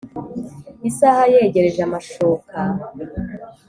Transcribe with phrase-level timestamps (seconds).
[0.89, 2.55] Isaha yegereje amashoka,